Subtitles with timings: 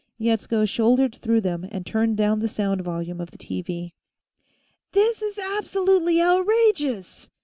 [0.17, 3.91] Yetsko shouldered through them and turned down the sound volume of the TV.
[4.93, 7.29] "This is absolutely outrageous!"